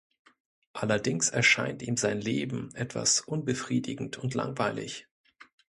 Allerdings 0.73 1.29
erscheint 1.29 1.83
ihm 1.83 1.95
sein 1.95 2.19
Leben 2.19 2.73
etwas 2.73 3.21
unbefriedigend 3.21 4.17
und 4.17 4.33
langweilig. 4.33 5.07